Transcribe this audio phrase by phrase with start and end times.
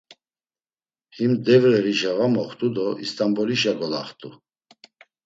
[1.15, 4.29] Him Devreğişa va moxt̆u do İst̆anbolişa golaxt̆u.